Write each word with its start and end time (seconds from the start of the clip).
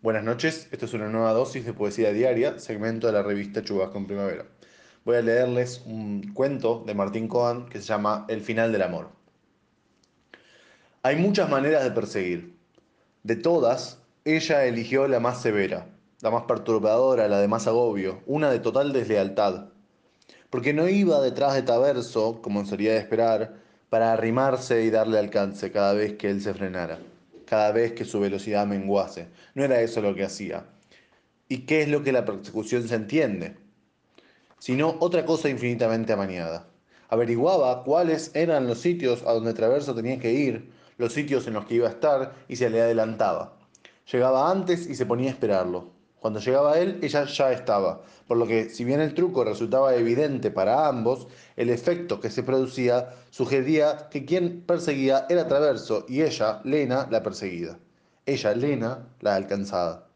Buenas 0.00 0.22
noches, 0.22 0.68
esto 0.70 0.84
es 0.84 0.94
una 0.94 1.08
nueva 1.08 1.32
dosis 1.32 1.64
de 1.66 1.72
poesía 1.72 2.12
diaria, 2.12 2.60
segmento 2.60 3.08
de 3.08 3.14
la 3.14 3.24
revista 3.24 3.64
Chubasco 3.64 3.98
en 3.98 4.06
Primavera. 4.06 4.46
Voy 5.04 5.16
a 5.16 5.22
leerles 5.22 5.82
un 5.86 6.32
cuento 6.34 6.84
de 6.86 6.94
Martín 6.94 7.26
Cohen 7.26 7.66
que 7.66 7.80
se 7.80 7.88
llama 7.88 8.24
El 8.28 8.40
final 8.40 8.70
del 8.70 8.82
amor. 8.82 9.08
Hay 11.02 11.16
muchas 11.16 11.50
maneras 11.50 11.82
de 11.82 11.90
perseguir. 11.90 12.56
De 13.24 13.34
todas, 13.34 13.98
ella 14.24 14.66
eligió 14.66 15.08
la 15.08 15.18
más 15.18 15.42
severa, 15.42 15.88
la 16.20 16.30
más 16.30 16.44
perturbadora, 16.44 17.26
la 17.26 17.40
de 17.40 17.48
más 17.48 17.66
agobio, 17.66 18.22
una 18.26 18.52
de 18.52 18.60
total 18.60 18.92
deslealtad. 18.92 19.70
Porque 20.48 20.72
no 20.72 20.88
iba 20.88 21.20
detrás 21.20 21.54
de 21.54 21.62
Taverso, 21.62 22.40
como 22.40 22.64
sería 22.66 22.92
de 22.92 22.98
esperar, 22.98 23.56
para 23.90 24.12
arrimarse 24.12 24.84
y 24.84 24.90
darle 24.90 25.18
alcance 25.18 25.72
cada 25.72 25.92
vez 25.92 26.12
que 26.12 26.30
él 26.30 26.40
se 26.40 26.54
frenara 26.54 27.00
cada 27.48 27.72
vez 27.72 27.92
que 27.92 28.04
su 28.04 28.20
velocidad 28.20 28.66
menguase. 28.66 29.28
No 29.54 29.64
era 29.64 29.80
eso 29.80 30.02
lo 30.02 30.14
que 30.14 30.24
hacía. 30.24 30.66
¿Y 31.48 31.58
qué 31.66 31.82
es 31.82 31.88
lo 31.88 32.02
que 32.02 32.12
la 32.12 32.24
persecución 32.24 32.86
se 32.86 32.94
entiende? 32.94 33.56
Sino 34.58 34.96
otra 35.00 35.24
cosa 35.24 35.48
infinitamente 35.48 36.12
amañada. 36.12 36.68
Averiguaba 37.08 37.84
cuáles 37.84 38.30
eran 38.34 38.66
los 38.66 38.80
sitios 38.80 39.22
a 39.22 39.32
donde 39.32 39.54
Traverso 39.54 39.94
tenía 39.94 40.18
que 40.18 40.32
ir, 40.32 40.70
los 40.98 41.14
sitios 41.14 41.46
en 41.46 41.54
los 41.54 41.64
que 41.64 41.76
iba 41.76 41.88
a 41.88 41.92
estar 41.92 42.34
y 42.48 42.56
se 42.56 42.68
le 42.68 42.82
adelantaba. 42.82 43.56
Llegaba 44.12 44.50
antes 44.50 44.86
y 44.86 44.94
se 44.94 45.06
ponía 45.06 45.30
a 45.30 45.32
esperarlo. 45.32 45.97
Cuando 46.20 46.40
llegaba 46.40 46.78
él, 46.78 46.98
ella 47.02 47.24
ya 47.24 47.52
estaba, 47.52 48.02
por 48.26 48.36
lo 48.36 48.46
que 48.46 48.70
si 48.70 48.84
bien 48.84 49.00
el 49.00 49.14
truco 49.14 49.44
resultaba 49.44 49.94
evidente 49.94 50.50
para 50.50 50.88
ambos, 50.88 51.28
el 51.56 51.70
efecto 51.70 52.20
que 52.20 52.30
se 52.30 52.42
producía 52.42 53.10
sugería 53.30 54.08
que 54.10 54.24
quien 54.24 54.62
perseguía 54.62 55.26
era 55.28 55.46
Traverso 55.46 56.06
y 56.08 56.22
ella, 56.22 56.60
Lena, 56.64 57.06
la 57.10 57.22
perseguida. 57.22 57.78
Ella, 58.26 58.54
Lena, 58.54 59.06
la 59.20 59.36
alcanzada. 59.36 60.08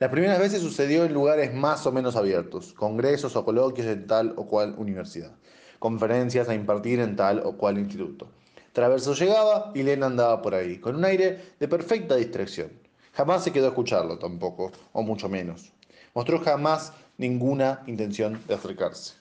Las 0.00 0.10
primeras 0.10 0.40
veces 0.40 0.60
sucedió 0.60 1.04
en 1.04 1.14
lugares 1.14 1.54
más 1.54 1.86
o 1.86 1.92
menos 1.92 2.16
abiertos, 2.16 2.72
congresos 2.72 3.36
o 3.36 3.44
coloquios 3.44 3.86
en 3.86 4.08
tal 4.08 4.34
o 4.36 4.46
cual 4.48 4.74
universidad, 4.76 5.30
conferencias 5.78 6.48
a 6.48 6.54
impartir 6.54 6.98
en 6.98 7.14
tal 7.14 7.40
o 7.44 7.56
cual 7.56 7.78
instituto. 7.78 8.28
Traverso 8.72 9.14
llegaba 9.14 9.70
y 9.76 9.84
Lena 9.84 10.06
andaba 10.06 10.42
por 10.42 10.56
ahí, 10.56 10.80
con 10.80 10.96
un 10.96 11.04
aire 11.04 11.54
de 11.60 11.68
perfecta 11.68 12.16
distracción. 12.16 12.83
Jamás 13.14 13.44
se 13.44 13.52
quedó 13.52 13.66
a 13.66 13.68
escucharlo 13.68 14.18
tampoco, 14.18 14.72
o 14.92 15.02
mucho 15.02 15.28
menos. 15.28 15.72
Mostró 16.14 16.40
jamás 16.40 16.92
ninguna 17.16 17.82
intención 17.86 18.40
de 18.46 18.54
acercarse. 18.54 19.14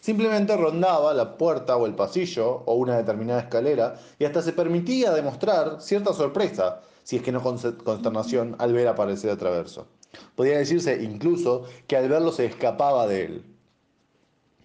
Simplemente 0.00 0.56
rondaba 0.56 1.12
la 1.12 1.36
puerta 1.36 1.76
o 1.76 1.84
el 1.84 1.94
pasillo 1.94 2.62
o 2.64 2.74
una 2.74 2.96
determinada 2.96 3.40
escalera 3.40 4.00
y 4.18 4.24
hasta 4.24 4.40
se 4.40 4.52
permitía 4.52 5.12
demostrar 5.12 5.80
cierta 5.80 6.14
sorpresa, 6.14 6.80
si 7.02 7.16
es 7.16 7.22
que 7.22 7.32
no 7.32 7.42
consternación, 7.42 8.56
al 8.58 8.72
ver 8.72 8.88
aparecer 8.88 9.30
a 9.30 9.36
Traverso. 9.36 9.86
Podría 10.34 10.58
decirse 10.58 11.02
incluso 11.02 11.64
que 11.86 11.96
al 11.96 12.08
verlo 12.08 12.32
se 12.32 12.46
escapaba 12.46 13.06
de 13.06 13.24
él. 13.24 13.44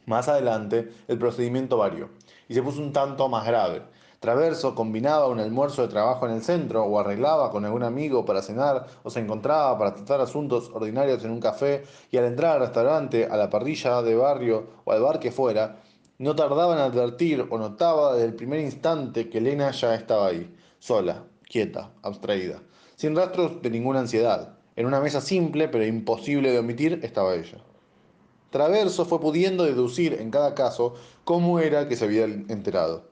Más 0.05 0.27
adelante, 0.27 0.91
el 1.07 1.17
procedimiento 1.17 1.77
varió 1.77 2.09
y 2.47 2.53
se 2.53 2.61
puso 2.61 2.81
un 2.81 2.93
tanto 2.93 3.27
más 3.27 3.45
grave. 3.45 3.81
Traverso 4.23 4.73
combinaba 4.73 5.27
un 5.27 5.41
almuerzo 5.41 5.81
de 5.81 5.89
trabajo 5.89 6.25
en 6.25 6.31
el 6.31 6.41
centro 6.41 6.85
o 6.85 6.97
arreglaba 6.97 7.51
con 7.51 7.65
algún 7.65 7.83
amigo 7.83 8.23
para 8.23 8.41
cenar 8.41 8.87
o 9.03 9.09
se 9.09 9.19
encontraba 9.19 9.77
para 9.77 9.93
tratar 9.95 10.21
asuntos 10.21 10.71
ordinarios 10.73 11.25
en 11.25 11.31
un 11.31 11.41
café 11.41 11.83
y 12.09 12.15
al 12.15 12.23
entrar 12.23 12.53
al 12.53 12.61
restaurante, 12.61 13.25
a 13.25 13.35
la 13.35 13.49
parrilla 13.49 14.01
de 14.01 14.15
barrio 14.15 14.67
o 14.85 14.93
al 14.93 15.01
bar 15.01 15.19
que 15.19 15.33
fuera, 15.33 15.81
no 16.19 16.37
tardaba 16.37 16.73
en 16.73 16.79
advertir 16.79 17.45
o 17.49 17.57
notaba 17.57 18.13
desde 18.13 18.27
el 18.27 18.33
primer 18.33 18.61
instante 18.61 19.29
que 19.29 19.39
Elena 19.39 19.71
ya 19.71 19.93
estaba 19.93 20.27
ahí, 20.27 20.55
sola, 20.79 21.25
quieta, 21.43 21.91
abstraída, 22.01 22.61
sin 22.95 23.17
rastros 23.17 23.61
de 23.61 23.71
ninguna 23.71 23.99
ansiedad. 23.99 24.55
En 24.77 24.85
una 24.85 25.01
mesa 25.01 25.19
simple 25.19 25.67
pero 25.67 25.85
imposible 25.85 26.53
de 26.53 26.59
omitir 26.59 27.01
estaba 27.03 27.35
ella. 27.35 27.57
Traverso 28.51 29.03
fue 29.03 29.19
pudiendo 29.19 29.65
deducir 29.65 30.13
en 30.13 30.31
cada 30.31 30.55
caso 30.55 30.93
cómo 31.25 31.59
era 31.59 31.89
que 31.89 31.97
se 31.97 32.05
había 32.05 32.23
enterado. 32.23 33.11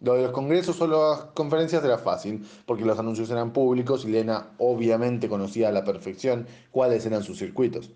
Lo 0.00 0.14
de 0.14 0.22
los 0.22 0.30
congresos 0.30 0.80
o 0.80 0.86
las 0.86 1.24
conferencias 1.34 1.84
era 1.84 1.98
fácil, 1.98 2.46
porque 2.66 2.84
los 2.84 3.00
anuncios 3.00 3.30
eran 3.30 3.52
públicos 3.52 4.04
y 4.04 4.08
Lena 4.08 4.50
obviamente 4.58 5.28
conocía 5.28 5.70
a 5.70 5.72
la 5.72 5.84
perfección 5.84 6.46
cuáles 6.70 7.04
eran 7.04 7.24
sus 7.24 7.38
circuitos. 7.38 7.90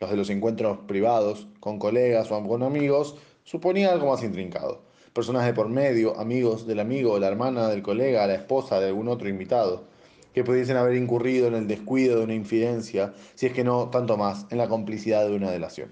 Los 0.00 0.10
de 0.10 0.16
los 0.16 0.30
encuentros 0.30 0.78
privados, 0.88 1.46
con 1.60 1.78
colegas 1.78 2.32
o 2.32 2.42
con 2.48 2.62
amigos, 2.62 3.16
suponía 3.44 3.92
algo 3.92 4.10
más 4.10 4.22
intrincado. 4.22 4.80
Personas 5.12 5.44
de 5.44 5.52
por 5.52 5.68
medio, 5.68 6.18
amigos 6.18 6.66
del 6.66 6.80
amigo, 6.80 7.18
la 7.18 7.28
hermana 7.28 7.68
del 7.68 7.82
colega, 7.82 8.26
la 8.26 8.36
esposa 8.36 8.80
de 8.80 8.86
algún 8.86 9.08
otro 9.08 9.28
invitado, 9.28 9.84
que 10.32 10.44
pudiesen 10.44 10.78
haber 10.78 10.96
incurrido 10.96 11.48
en 11.48 11.54
el 11.54 11.68
descuido 11.68 12.16
de 12.16 12.24
una 12.24 12.34
infidencia, 12.34 13.12
si 13.34 13.44
es 13.44 13.52
que 13.52 13.62
no 13.62 13.90
tanto 13.90 14.16
más, 14.16 14.46
en 14.48 14.56
la 14.56 14.68
complicidad 14.68 15.28
de 15.28 15.36
una 15.36 15.50
delación. 15.50 15.90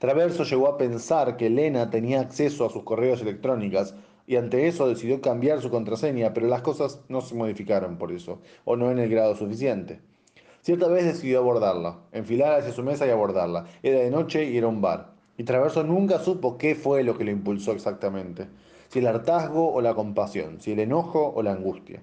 Traverso 0.00 0.42
llegó 0.42 0.66
a 0.66 0.76
pensar 0.76 1.36
que 1.36 1.48
Lena 1.48 1.90
tenía 1.90 2.20
acceso 2.20 2.66
a 2.66 2.70
sus 2.70 2.82
correos 2.82 3.22
electrónicos 3.22 3.94
y 4.26 4.36
ante 4.36 4.66
eso 4.66 4.88
decidió 4.88 5.20
cambiar 5.20 5.60
su 5.60 5.70
contraseña, 5.70 6.32
pero 6.32 6.46
las 6.46 6.62
cosas 6.62 7.00
no 7.08 7.20
se 7.20 7.34
modificaron 7.34 7.98
por 7.98 8.12
eso, 8.12 8.40
o 8.64 8.76
no 8.76 8.90
en 8.90 8.98
el 8.98 9.10
grado 9.10 9.36
suficiente. 9.36 10.00
Cierta 10.62 10.88
vez 10.88 11.04
decidió 11.04 11.40
abordarla, 11.40 11.98
enfilar 12.12 12.58
hacia 12.58 12.72
su 12.72 12.82
mesa 12.82 13.06
y 13.06 13.10
abordarla. 13.10 13.66
Era 13.82 13.98
de 14.00 14.10
noche 14.10 14.44
y 14.44 14.56
era 14.56 14.66
un 14.66 14.80
bar. 14.80 15.12
Y 15.36 15.44
Traverso 15.44 15.82
nunca 15.84 16.20
supo 16.20 16.56
qué 16.56 16.74
fue 16.74 17.02
lo 17.02 17.18
que 17.18 17.24
le 17.24 17.32
impulsó 17.32 17.72
exactamente, 17.72 18.46
si 18.88 19.00
el 19.00 19.06
hartazgo 19.06 19.74
o 19.74 19.80
la 19.82 19.94
compasión, 19.94 20.60
si 20.60 20.72
el 20.72 20.80
enojo 20.80 21.32
o 21.34 21.42
la 21.42 21.52
angustia. 21.52 22.02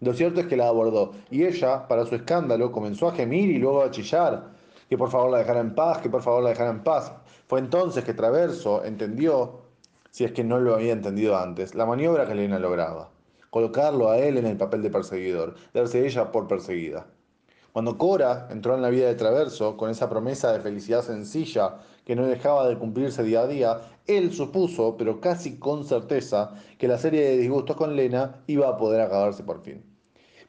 Lo 0.00 0.14
cierto 0.14 0.40
es 0.40 0.46
que 0.46 0.56
la 0.56 0.68
abordó, 0.68 1.12
y 1.28 1.44
ella, 1.44 1.88
para 1.88 2.06
su 2.06 2.14
escándalo, 2.14 2.70
comenzó 2.70 3.08
a 3.08 3.14
gemir 3.14 3.50
y 3.50 3.58
luego 3.58 3.82
a 3.82 3.90
chillar, 3.90 4.50
que 4.88 4.96
por 4.96 5.10
favor 5.10 5.32
la 5.32 5.38
dejara 5.38 5.60
en 5.60 5.74
paz, 5.74 5.98
que 5.98 6.08
por 6.08 6.22
favor 6.22 6.42
la 6.42 6.50
dejara 6.50 6.70
en 6.70 6.84
paz. 6.84 7.12
Fue 7.48 7.58
entonces 7.58 8.04
que 8.04 8.14
Traverso 8.14 8.84
entendió 8.84 9.67
si 10.10 10.24
es 10.24 10.32
que 10.32 10.44
no 10.44 10.58
lo 10.58 10.74
había 10.74 10.92
entendido 10.92 11.36
antes, 11.36 11.74
la 11.74 11.86
maniobra 11.86 12.26
que 12.26 12.32
Elena 12.32 12.58
lograba. 12.58 13.10
Colocarlo 13.50 14.10
a 14.10 14.18
él 14.18 14.36
en 14.36 14.46
el 14.46 14.56
papel 14.56 14.82
de 14.82 14.90
perseguidor, 14.90 15.54
darse 15.72 16.06
ella 16.06 16.30
por 16.32 16.46
perseguida. 16.48 17.06
Cuando 17.72 17.96
Cora 17.96 18.48
entró 18.50 18.74
en 18.74 18.82
la 18.82 18.90
vida 18.90 19.06
de 19.06 19.14
Traverso, 19.14 19.76
con 19.76 19.90
esa 19.90 20.10
promesa 20.10 20.52
de 20.52 20.60
felicidad 20.60 21.02
sencilla 21.02 21.76
que 22.04 22.16
no 22.16 22.26
dejaba 22.26 22.68
de 22.68 22.78
cumplirse 22.78 23.22
día 23.22 23.42
a 23.42 23.46
día, 23.46 23.80
él 24.06 24.32
supuso, 24.32 24.96
pero 24.96 25.20
casi 25.20 25.58
con 25.58 25.84
certeza, 25.84 26.54
que 26.78 26.88
la 26.88 26.98
serie 26.98 27.22
de 27.22 27.36
disgustos 27.36 27.76
con 27.76 27.94
Lena 27.94 28.42
iba 28.46 28.68
a 28.68 28.76
poder 28.78 29.02
acabarse 29.02 29.44
por 29.44 29.62
fin. 29.62 29.84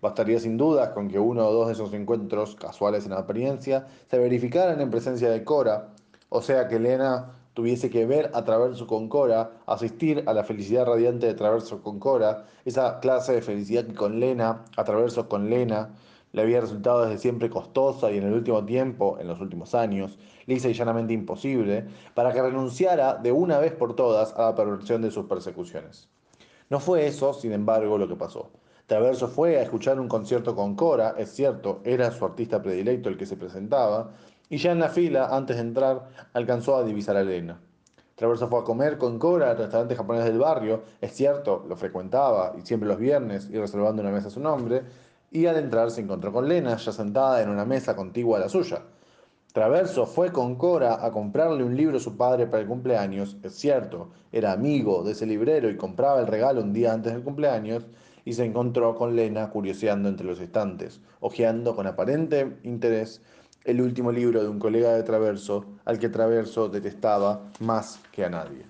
Bastaría 0.01 0.39
sin 0.39 0.57
dudas 0.57 0.89
con 0.89 1.09
que 1.09 1.19
uno 1.19 1.45
o 1.45 1.53
dos 1.53 1.67
de 1.67 1.73
esos 1.73 1.93
encuentros, 1.93 2.55
casuales 2.55 3.05
en 3.05 3.13
apariencia, 3.13 3.85
se 4.09 4.17
verificaran 4.17 4.79
en 4.79 4.89
presencia 4.89 5.29
de 5.29 5.43
Cora, 5.43 5.89
o 6.29 6.41
sea 6.41 6.67
que 6.69 6.79
Lena 6.79 7.33
tuviese 7.59 7.89
que 7.89 8.05
ver 8.05 8.31
a 8.33 8.45
Traverso 8.45 8.87
con 8.87 9.09
Cora, 9.09 9.51
asistir 9.65 10.23
a 10.27 10.33
la 10.33 10.45
felicidad 10.45 10.85
radiante 10.85 11.27
de 11.27 11.33
Traverso 11.33 11.83
con 11.83 11.99
Cora, 11.99 12.45
esa 12.63 13.01
clase 13.01 13.33
de 13.33 13.41
felicidad 13.41 13.85
que 13.85 13.93
con 13.93 14.17
Lena, 14.21 14.63
a 14.77 14.85
Traverso 14.85 15.27
con 15.27 15.49
Lena, 15.49 15.89
le 16.31 16.41
había 16.41 16.61
resultado 16.61 17.03
desde 17.03 17.17
siempre 17.17 17.49
costosa 17.49 18.09
y 18.11 18.17
en 18.17 18.23
el 18.23 18.31
último 18.31 18.63
tiempo, 18.63 19.17
en 19.19 19.27
los 19.27 19.41
últimos 19.41 19.75
años, 19.75 20.17
lisa 20.45 20.69
y 20.69 20.73
llanamente 20.73 21.11
imposible, 21.11 21.85
para 22.13 22.31
que 22.31 22.41
renunciara 22.41 23.15
de 23.15 23.33
una 23.33 23.59
vez 23.59 23.73
por 23.73 23.93
todas 23.93 24.31
a 24.37 24.43
la 24.43 24.55
perversión 24.55 25.01
de 25.01 25.11
sus 25.11 25.25
persecuciones. 25.25 26.07
No 26.69 26.79
fue 26.79 27.07
eso, 27.07 27.33
sin 27.33 27.51
embargo, 27.51 27.97
lo 27.97 28.07
que 28.07 28.15
pasó. 28.15 28.51
Traverso 28.87 29.27
fue 29.27 29.57
a 29.57 29.63
escuchar 29.63 29.99
un 29.99 30.07
concierto 30.07 30.55
con 30.55 30.75
Cora, 30.77 31.15
es 31.17 31.33
cierto, 31.33 31.81
era 31.83 32.09
su 32.11 32.23
artista 32.23 32.61
predilecto 32.61 33.09
el 33.09 33.17
que 33.17 33.25
se 33.25 33.35
presentaba, 33.35 34.11
y 34.49 34.57
ya 34.57 34.71
en 34.71 34.79
la 34.79 34.89
fila, 34.89 35.29
antes 35.31 35.57
de 35.57 35.61
entrar, 35.61 36.09
alcanzó 36.33 36.75
a 36.75 36.83
divisar 36.83 37.15
a 37.15 37.21
Elena. 37.21 37.59
Traverso 38.15 38.49
fue 38.49 38.59
a 38.59 38.63
comer 38.63 38.97
con 38.97 39.17
Cora 39.17 39.51
al 39.51 39.57
restaurante 39.57 39.95
japonés 39.95 40.25
del 40.25 40.39
barrio, 40.39 40.83
es 40.99 41.13
cierto, 41.13 41.65
lo 41.69 41.77
frecuentaba, 41.77 42.53
y 42.57 42.65
siempre 42.65 42.89
los 42.89 42.97
viernes, 42.97 43.47
y 43.49 43.57
reservando 43.57 44.01
una 44.01 44.11
mesa 44.11 44.27
a 44.27 44.31
su 44.31 44.41
nombre, 44.41 44.83
y 45.31 45.45
al 45.45 45.55
entrar 45.57 45.91
se 45.91 46.01
encontró 46.01 46.33
con 46.33 46.49
Lena, 46.49 46.75
ya 46.75 46.91
sentada 46.91 47.41
en 47.41 47.49
una 47.49 47.63
mesa 47.63 47.95
contigua 47.95 48.37
a 48.37 48.41
la 48.41 48.49
suya. 48.49 48.81
Traverso 49.53 50.05
fue 50.05 50.31
con 50.31 50.55
Cora 50.55 51.05
a 51.05 51.11
comprarle 51.11 51.63
un 51.63 51.77
libro 51.77 51.97
a 51.97 52.01
su 52.01 52.17
padre 52.17 52.45
para 52.47 52.61
el 52.61 52.67
cumpleaños, 52.67 53.37
es 53.41 53.53
cierto, 53.53 54.09
era 54.31 54.51
amigo 54.51 55.03
de 55.03 55.13
ese 55.13 55.25
librero 55.25 55.69
y 55.69 55.77
compraba 55.77 56.19
el 56.19 56.27
regalo 56.27 56.61
un 56.61 56.73
día 56.73 56.91
antes 56.91 57.13
del 57.13 57.23
cumpleaños, 57.23 57.87
y 58.25 58.33
se 58.33 58.43
encontró 58.43 58.95
con 58.95 59.15
Lena 59.15 59.49
curioseando 59.49 60.09
entre 60.09 60.27
los 60.27 60.39
estantes, 60.39 60.99
hojeando 61.19 61.75
con 61.75 61.87
aparente 61.87 62.57
interés 62.63 63.21
el 63.65 63.81
último 63.81 64.11
libro 64.11 64.41
de 64.41 64.49
un 64.49 64.59
colega 64.59 64.93
de 64.93 65.03
Traverso, 65.03 65.65
al 65.85 65.99
que 65.99 66.09
Traverso 66.09 66.69
detestaba 66.69 67.41
más 67.59 67.99
que 68.11 68.25
a 68.25 68.29
nadie. 68.29 68.65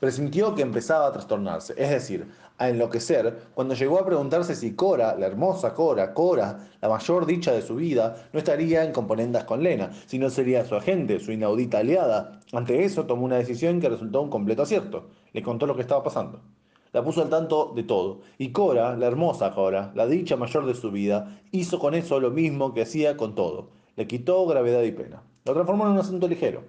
Presintió 0.00 0.54
que 0.54 0.62
empezaba 0.62 1.06
a 1.06 1.12
trastornarse, 1.12 1.74
es 1.76 1.90
decir, 1.90 2.26
a 2.58 2.68
enloquecer, 2.68 3.48
cuando 3.54 3.74
llegó 3.74 3.98
a 3.98 4.06
preguntarse 4.06 4.54
si 4.54 4.74
Cora, 4.74 5.16
la 5.16 5.26
hermosa 5.26 5.74
Cora, 5.74 6.12
Cora, 6.12 6.68
la 6.80 6.88
mayor 6.88 7.26
dicha 7.26 7.52
de 7.52 7.62
su 7.62 7.76
vida, 7.76 8.28
no 8.32 8.38
estaría 8.38 8.84
en 8.84 8.92
componendas 8.92 9.44
con 9.44 9.62
Lena, 9.62 9.90
sino 10.06 10.28
sería 10.30 10.64
su 10.64 10.74
agente, 10.74 11.20
su 11.20 11.32
inaudita 11.32 11.78
aliada. 11.78 12.40
Ante 12.52 12.84
eso 12.84 13.06
tomó 13.06 13.24
una 13.24 13.36
decisión 13.36 13.80
que 13.80 13.88
resultó 13.88 14.22
un 14.22 14.30
completo 14.30 14.62
acierto. 14.62 15.08
Le 15.32 15.42
contó 15.42 15.66
lo 15.66 15.74
que 15.74 15.82
estaba 15.82 16.02
pasando. 16.02 16.40
La 16.92 17.02
puso 17.02 17.22
al 17.22 17.30
tanto 17.30 17.72
de 17.74 17.84
todo. 17.84 18.20
Y 18.38 18.52
Cora, 18.52 18.96
la 18.96 19.06
hermosa 19.06 19.54
Cora, 19.54 19.92
la 19.94 20.06
dicha 20.06 20.36
mayor 20.36 20.66
de 20.66 20.74
su 20.74 20.90
vida, 20.90 21.40
hizo 21.50 21.78
con 21.78 21.94
eso 21.94 22.20
lo 22.20 22.30
mismo 22.30 22.74
que 22.74 22.82
hacía 22.82 23.16
con 23.16 23.34
todo. 23.34 23.70
Le 23.96 24.06
quitó 24.06 24.46
gravedad 24.46 24.82
y 24.82 24.92
pena. 24.92 25.22
Lo 25.44 25.54
transformó 25.54 25.86
en 25.86 25.92
un 25.92 25.98
asunto 25.98 26.28
ligero. 26.28 26.64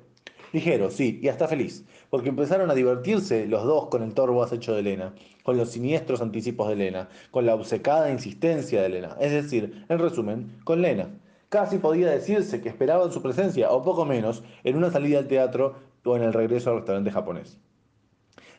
Ligero, 0.52 0.92
sí, 0.92 1.20
y 1.24 1.30
hasta 1.30 1.48
feliz, 1.48 1.84
porque 2.12 2.30
empezaron 2.30 2.70
a 2.70 2.75
divertirse 2.75 3.48
los 3.48 3.64
dos 3.64 3.88
con 3.88 4.04
el 4.04 4.14
torvo 4.14 4.44
acecho 4.44 4.74
de 4.74 4.81
Elena, 4.81 5.16
con 5.42 5.58
los 5.58 5.72
siniestros 5.72 6.22
anticipos 6.22 6.68
de 6.68 6.74
Elena, 6.74 7.10
con 7.31 7.48
la 7.48 7.56
obcecada 7.56 8.12
insistencia 8.12 8.81
de 8.81 8.86
Elena, 8.86 9.18
es 9.20 9.31
decir, 9.31 9.84
en 9.90 9.98
resumen, 9.98 10.60
con 10.64 10.81
Lena. 10.81 11.10
Casi 11.50 11.80
podía 11.80 12.10
decirse 12.12 12.62
que 12.62 12.70
esperaban 12.70 13.12
su 13.12 13.22
presencia, 13.22 13.72
o 13.72 13.81
poco 13.84 14.06
menos, 14.06 14.44
en 14.64 14.75
una 14.75 14.92
salida 14.92 15.20
al 15.20 15.28
teatro 15.28 15.75
o 16.06 16.16
en 16.16 16.24
el 16.24 16.34
regreso 16.34 16.70
al 16.70 16.78
restaurante 16.78 17.12
japonés. 17.12 17.58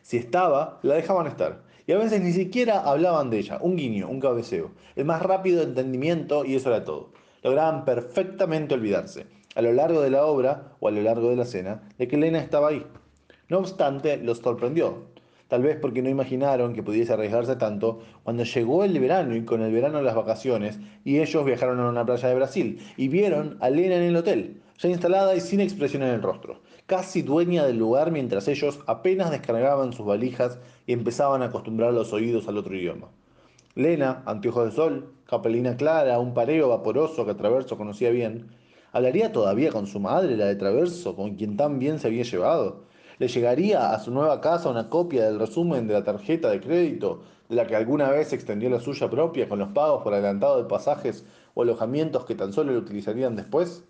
Si 0.01 0.17
estaba, 0.17 0.79
la 0.83 0.95
dejaban 0.95 1.27
estar. 1.27 1.63
Y 1.87 1.93
a 1.93 1.97
veces 1.97 2.21
ni 2.21 2.33
siquiera 2.33 2.81
hablaban 2.81 3.29
de 3.29 3.39
ella, 3.39 3.59
un 3.61 3.75
guiño, 3.75 4.09
un 4.09 4.19
cabeceo, 4.19 4.71
el 4.95 5.05
más 5.05 5.21
rápido 5.21 5.63
entendimiento 5.63 6.43
y 6.43 6.55
eso 6.55 6.69
era 6.69 6.83
todo. 6.83 7.11
Lograban 7.45 7.85
perfectamente 7.85 8.73
olvidarse, 8.73 9.27
a 9.53 9.61
lo 9.61 9.71
largo 9.71 10.01
de 10.01 10.09
la 10.09 10.25
obra 10.25 10.71
o 10.79 10.87
a 10.87 10.91
lo 10.91 11.03
largo 11.03 11.29
de 11.29 11.35
la 11.35 11.45
cena, 11.45 11.83
de 11.99 12.07
que 12.07 12.15
Elena 12.15 12.39
estaba 12.39 12.69
ahí. 12.69 12.83
No 13.49 13.59
obstante, 13.59 14.17
los 14.17 14.39
sorprendió, 14.39 15.03
tal 15.47 15.61
vez 15.61 15.77
porque 15.79 16.01
no 16.01 16.09
imaginaron 16.09 16.73
que 16.73 16.81
pudiese 16.81 17.13
arriesgarse 17.13 17.55
tanto 17.55 17.99
cuando 18.23 18.45
llegó 18.45 18.83
el 18.83 18.99
verano 18.99 19.35
y 19.35 19.45
con 19.45 19.61
el 19.61 19.71
verano 19.71 20.01
las 20.01 20.15
vacaciones 20.15 20.79
y 21.03 21.19
ellos 21.19 21.45
viajaron 21.45 21.79
a 21.81 21.87
una 21.87 22.03
playa 22.03 22.29
de 22.29 22.33
Brasil 22.33 22.79
y 22.97 23.09
vieron 23.09 23.59
a 23.61 23.67
Elena 23.67 23.97
en 23.97 24.03
el 24.05 24.15
hotel, 24.15 24.63
ya 24.79 24.89
instalada 24.89 25.35
y 25.35 25.39
sin 25.39 25.59
expresión 25.59 26.01
en 26.01 26.09
el 26.09 26.23
rostro 26.23 26.61
casi 26.87 27.21
dueña 27.21 27.63
del 27.63 27.77
lugar 27.77 28.11
mientras 28.11 28.47
ellos 28.47 28.79
apenas 28.87 29.29
descargaban 29.29 29.93
sus 29.93 30.05
valijas 30.05 30.57
y 30.87 30.93
empezaban 30.93 31.43
a 31.43 31.45
acostumbrar 31.45 31.93
los 31.93 32.11
oídos 32.11 32.47
al 32.47 32.57
otro 32.57 32.75
idioma. 32.75 33.09
Lena, 33.77 34.23
anteojos 34.25 34.67
de 34.67 34.71
sol, 34.71 35.13
capelina 35.25 35.75
clara, 35.75 36.17
un 36.17 36.33
pareo 36.33 36.69
vaporoso 36.69 37.25
que 37.25 37.33
Traverso 37.33 37.75
conocía 37.75 38.09
bien, 38.09 38.47
¿hablaría 38.93 39.33
todavía 39.33 39.69
con 39.69 39.85
su 39.85 39.99
madre, 39.99 40.37
la 40.37 40.45
de 40.45 40.55
Traverso, 40.55 41.13
con 41.13 41.35
quien 41.35 41.57
tan 41.57 41.77
bien 41.77 41.99
se 41.99 42.07
había 42.07 42.23
llevado? 42.23 42.85
¿Le 43.19 43.27
llegaría 43.27 43.91
a 43.91 43.99
su 43.99 44.11
nueva 44.11 44.39
casa 44.39 44.69
una 44.69 44.89
copia 44.89 45.25
del 45.25 45.39
resumen 45.39 45.89
de 45.89 45.93
la 45.93 46.05
tarjeta 46.05 46.49
de 46.49 46.61
crédito, 46.61 47.23
de 47.49 47.57
la 47.57 47.67
que 47.67 47.75
alguna 47.75 48.09
vez 48.11 48.31
extendió 48.31 48.69
la 48.69 48.79
suya 48.79 49.09
propia 49.09 49.49
con 49.49 49.59
los 49.59 49.73
pagos 49.73 50.03
por 50.03 50.13
adelantado 50.13 50.55
de 50.63 50.69
pasajes 50.69 51.25
o 51.53 51.63
alojamientos 51.63 52.23
que 52.23 52.35
tan 52.35 52.53
solo 52.53 52.71
le 52.71 52.77
utilizarían 52.77 53.35
después? 53.35 53.83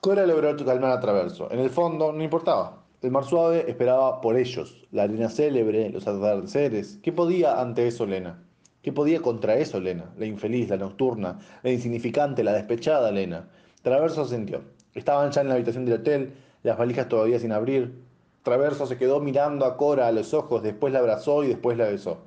Cora 0.00 0.24
logró 0.24 0.56
calmar 0.64 0.92
a 0.92 1.00
Traverso. 1.00 1.50
En 1.50 1.60
el 1.60 1.68
fondo, 1.68 2.14
no 2.14 2.24
importaba. 2.24 2.82
El 3.02 3.10
mar 3.10 3.24
suave 3.24 3.68
esperaba 3.68 4.22
por 4.22 4.38
ellos, 4.38 4.86
la 4.90 5.02
arena 5.02 5.28
célebre, 5.28 5.90
los 5.90 6.06
atardeceres. 6.06 6.98
¿Qué 7.02 7.12
podía 7.12 7.60
ante 7.60 7.86
eso 7.86 8.06
Lena? 8.06 8.40
¿Qué 8.84 8.92
podía 8.92 9.22
contra 9.22 9.56
eso 9.56 9.80
Lena? 9.80 10.12
La 10.18 10.26
infeliz, 10.26 10.68
la 10.68 10.76
nocturna, 10.76 11.38
la 11.62 11.70
insignificante, 11.70 12.44
la 12.44 12.52
despechada 12.52 13.10
Lena. 13.10 13.48
Traverso 13.80 14.26
sintió. 14.26 14.60
Estaban 14.92 15.30
ya 15.30 15.40
en 15.40 15.48
la 15.48 15.54
habitación 15.54 15.86
del 15.86 16.00
hotel, 16.00 16.34
las 16.62 16.76
valijas 16.76 17.08
todavía 17.08 17.38
sin 17.38 17.52
abrir. 17.52 17.94
Traverso 18.42 18.84
se 18.86 18.98
quedó 18.98 19.20
mirando 19.20 19.64
a 19.64 19.78
Cora 19.78 20.06
a 20.06 20.12
los 20.12 20.34
ojos, 20.34 20.62
después 20.62 20.92
la 20.92 20.98
abrazó 20.98 21.42
y 21.44 21.48
después 21.48 21.78
la 21.78 21.86
besó. 21.86 22.18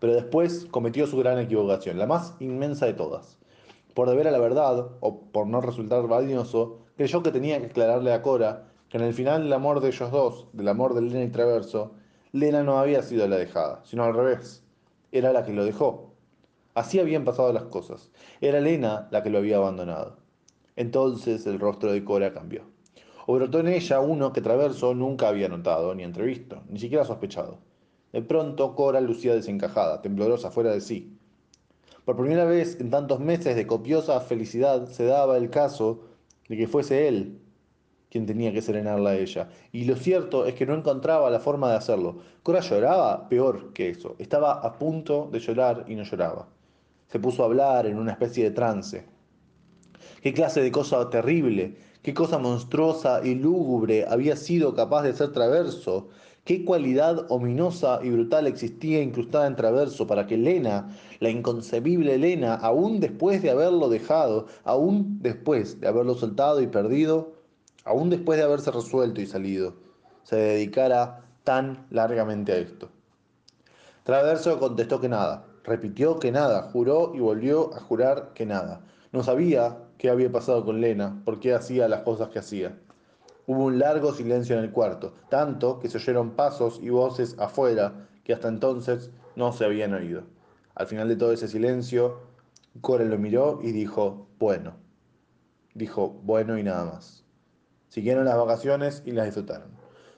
Pero 0.00 0.14
después 0.14 0.66
cometió 0.72 1.06
su 1.06 1.18
gran 1.18 1.38
equivocación, 1.38 2.00
la 2.00 2.06
más 2.06 2.34
inmensa 2.40 2.86
de 2.86 2.94
todas. 2.94 3.38
Por 3.94 4.10
deber 4.10 4.26
a 4.26 4.32
la 4.32 4.40
verdad, 4.40 4.88
o 4.98 5.20
por 5.20 5.46
no 5.46 5.60
resultar 5.60 6.08
valioso, 6.08 6.80
creyó 6.96 7.22
que 7.22 7.30
tenía 7.30 7.60
que 7.60 7.66
aclararle 7.66 8.12
a 8.12 8.22
Cora 8.22 8.64
que 8.88 8.96
en 8.98 9.04
el 9.04 9.14
final 9.14 9.44
del 9.44 9.52
amor 9.52 9.78
de 9.78 9.90
ellos 9.90 10.10
dos, 10.10 10.48
del 10.52 10.66
amor 10.66 10.94
de 10.94 11.02
Lena 11.02 11.22
y 11.22 11.28
Traverso, 11.28 11.92
Lena 12.32 12.64
no 12.64 12.80
había 12.80 13.04
sido 13.04 13.28
la 13.28 13.36
dejada, 13.36 13.82
sino 13.84 14.02
al 14.02 14.14
revés. 14.14 14.64
Era 15.12 15.32
la 15.32 15.44
que 15.44 15.52
lo 15.52 15.64
dejó. 15.64 16.14
Así 16.74 16.98
habían 16.98 17.24
pasado 17.24 17.52
las 17.52 17.64
cosas. 17.64 18.10
Era 18.40 18.60
Lena 18.60 19.08
la 19.10 19.22
que 19.22 19.28
lo 19.28 19.38
había 19.38 19.58
abandonado. 19.58 20.16
Entonces 20.74 21.46
el 21.46 21.60
rostro 21.60 21.92
de 21.92 22.02
Cora 22.02 22.32
cambió. 22.32 22.62
O 23.26 23.34
brotó 23.34 23.60
en 23.60 23.68
ella 23.68 24.00
uno 24.00 24.32
que 24.32 24.40
Traverso 24.40 24.94
nunca 24.94 25.28
había 25.28 25.48
notado, 25.48 25.94
ni 25.94 26.02
entrevisto, 26.02 26.62
ni 26.68 26.80
siquiera 26.80 27.04
sospechado. 27.04 27.58
De 28.10 28.22
pronto 28.22 28.74
Cora 28.74 29.02
lucía 29.02 29.34
desencajada, 29.34 30.00
temblorosa, 30.00 30.50
fuera 30.50 30.72
de 30.72 30.80
sí. 30.80 31.18
Por 32.06 32.16
primera 32.16 32.46
vez 32.46 32.80
en 32.80 32.90
tantos 32.90 33.20
meses 33.20 33.54
de 33.54 33.66
copiosa 33.66 34.18
felicidad 34.20 34.88
se 34.88 35.04
daba 35.04 35.36
el 35.36 35.50
caso 35.50 36.00
de 36.48 36.56
que 36.56 36.66
fuese 36.66 37.06
él 37.06 37.41
quien 38.12 38.26
tenía 38.26 38.52
que 38.52 38.60
serenarla 38.60 39.10
a 39.10 39.16
ella. 39.16 39.48
Y 39.72 39.86
lo 39.86 39.96
cierto 39.96 40.44
es 40.44 40.52
que 40.52 40.66
no 40.66 40.74
encontraba 40.74 41.30
la 41.30 41.40
forma 41.40 41.70
de 41.70 41.78
hacerlo. 41.78 42.18
Cora 42.42 42.60
lloraba 42.60 43.26
peor 43.30 43.72
que 43.72 43.88
eso. 43.88 44.16
Estaba 44.18 44.52
a 44.52 44.78
punto 44.78 45.30
de 45.32 45.40
llorar 45.40 45.86
y 45.88 45.94
no 45.94 46.02
lloraba. 46.02 46.46
Se 47.08 47.18
puso 47.18 47.42
a 47.42 47.46
hablar 47.46 47.86
en 47.86 47.96
una 47.96 48.12
especie 48.12 48.44
de 48.44 48.50
trance. 48.50 49.06
¿Qué 50.20 50.34
clase 50.34 50.60
de 50.60 50.70
cosa 50.70 51.08
terrible, 51.08 51.78
qué 52.02 52.12
cosa 52.12 52.36
monstruosa 52.36 53.22
y 53.24 53.34
lúgubre 53.34 54.04
había 54.06 54.36
sido 54.36 54.74
capaz 54.74 55.04
de 55.04 55.14
ser 55.14 55.32
Traverso? 55.32 56.10
¿Qué 56.44 56.66
cualidad 56.66 57.24
ominosa 57.30 58.00
y 58.02 58.10
brutal 58.10 58.46
existía 58.46 59.00
incrustada 59.00 59.46
en 59.46 59.56
Traverso 59.56 60.06
para 60.06 60.26
que 60.26 60.36
Lena, 60.36 60.94
la 61.20 61.30
inconcebible 61.30 62.18
Lena, 62.18 62.56
aún 62.56 63.00
después 63.00 63.40
de 63.40 63.48
haberlo 63.48 63.88
dejado, 63.88 64.48
aún 64.64 65.18
después 65.22 65.80
de 65.80 65.88
haberlo 65.88 66.14
soltado 66.14 66.60
y 66.60 66.66
perdido, 66.66 67.40
aún 67.84 68.10
después 68.10 68.38
de 68.38 68.44
haberse 68.44 68.70
resuelto 68.70 69.20
y 69.20 69.26
salido, 69.26 69.74
se 70.22 70.36
dedicara 70.36 71.24
tan 71.44 71.86
largamente 71.90 72.52
a 72.52 72.58
esto? 72.58 72.90
Traverso 74.04 74.58
contestó 74.58 75.00
que 75.00 75.08
nada, 75.08 75.46
repitió 75.64 76.18
que 76.18 76.32
nada, 76.32 76.62
juró 76.72 77.12
y 77.14 77.20
volvió 77.20 77.74
a 77.74 77.80
jurar 77.80 78.32
que 78.34 78.46
nada. 78.46 78.80
No 79.12 79.22
sabía 79.22 79.78
qué 79.98 80.10
había 80.10 80.32
pasado 80.32 80.64
con 80.64 80.80
Lena, 80.80 81.22
por 81.24 81.38
qué 81.38 81.54
hacía 81.54 81.88
las 81.88 82.00
cosas 82.00 82.28
que 82.30 82.38
hacía. 82.38 82.78
Hubo 83.46 83.64
un 83.64 83.78
largo 83.78 84.12
silencio 84.12 84.56
en 84.56 84.64
el 84.64 84.70
cuarto, 84.70 85.14
tanto 85.28 85.78
que 85.78 85.88
se 85.88 85.98
oyeron 85.98 86.30
pasos 86.32 86.80
y 86.82 86.90
voces 86.90 87.36
afuera 87.38 88.08
que 88.24 88.32
hasta 88.32 88.48
entonces 88.48 89.10
no 89.36 89.52
se 89.52 89.64
habían 89.64 89.94
oído. 89.94 90.22
Al 90.74 90.86
final 90.86 91.08
de 91.08 91.16
todo 91.16 91.32
ese 91.32 91.48
silencio, 91.48 92.20
Core 92.80 93.04
lo 93.04 93.18
miró 93.18 93.60
y 93.62 93.72
dijo, 93.72 94.26
bueno. 94.38 94.74
Dijo, 95.74 96.08
bueno 96.22 96.58
y 96.58 96.62
nada 96.62 96.84
más. 96.84 97.21
Siguieron 97.92 98.24
las 98.24 98.38
vacaciones 98.38 99.02
y 99.04 99.10
las 99.10 99.26
disfrutaron. 99.26 99.68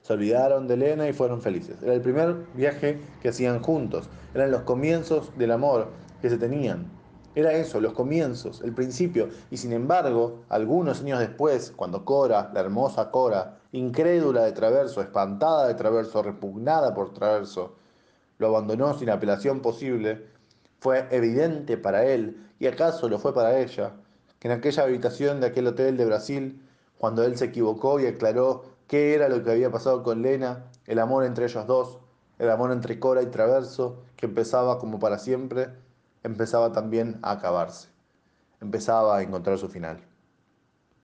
Se 0.01 0.13
olvidaron 0.13 0.69
de 0.69 0.75
Elena 0.75 1.09
y 1.09 1.13
fueron 1.13 1.43
felices. 1.43 1.83
Era 1.83 1.93
el 1.93 2.03
primer 2.03 2.37
viaje 2.55 3.01
que 3.21 3.31
hacían 3.31 3.61
juntos. 3.65 4.09
Eran 4.33 4.53
los 4.53 4.61
comienzos 4.61 5.37
del 5.37 5.51
amor 5.51 5.89
que 6.23 6.31
se 6.31 6.39
tenían. 6.39 6.89
Era 7.35 7.53
eso, 7.53 7.81
los 7.81 7.93
comienzos, 7.93 8.61
el 8.61 8.73
principio. 8.75 9.29
Y 9.51 9.57
sin 9.57 9.73
embargo, 9.73 10.45
algunos 10.51 11.01
años 11.01 11.19
después, 11.19 11.73
cuando 11.75 12.05
Cora, 12.05 12.53
la 12.55 12.61
hermosa 12.61 13.11
Cora, 13.11 13.59
incrédula 13.73 14.45
de 14.45 14.53
Traverso, 14.53 15.01
espantada 15.01 15.67
de 15.67 15.75
Traverso, 15.75 16.23
repugnada 16.23 16.95
por 16.95 17.13
Traverso, 17.13 17.75
lo 18.39 18.47
abandonó 18.47 18.97
sin 18.97 19.11
apelación 19.11 19.63
posible, 19.63 20.29
fue 20.79 21.09
evidente 21.11 21.77
para 21.77 22.07
él, 22.07 22.41
y 22.61 22.69
acaso 22.69 23.09
lo 23.09 23.19
fue 23.19 23.35
para 23.35 23.59
ella, 23.59 23.95
que 24.39 24.47
en 24.47 24.55
aquella 24.55 24.85
habitación 24.85 25.41
de 25.41 25.49
aquel 25.49 25.67
hotel 25.67 25.97
de 25.97 26.07
Brasil, 26.07 26.61
cuando 26.99 27.25
él 27.25 27.37
se 27.37 27.47
equivocó 27.47 28.01
y 28.01 28.07
aclaró 28.07 28.65
qué 28.87 29.15
era 29.15 29.29
lo 29.29 29.43
que 29.43 29.51
había 29.51 29.71
pasado 29.71 30.03
con 30.03 30.23
Lena, 30.23 30.71
el 30.87 30.99
amor 30.99 31.25
entre 31.25 31.47
ellos 31.47 31.67
dos, 31.67 31.99
el 32.39 32.51
amor 32.51 32.73
entre 32.73 32.99
Cora 32.99 33.23
y 33.23 33.27
Traverso, 33.27 34.03
que 34.17 34.27
empezaba 34.27 34.79
como 34.79 34.99
para 34.99 35.19
siempre, 35.19 35.69
empezaba 36.23 36.73
también 36.73 37.19
a 37.23 37.33
acabarse, 37.33 37.89
empezaba 38.61 39.17
a 39.19 39.23
encontrar 39.23 39.59
su 39.59 39.69
final. 39.69 40.01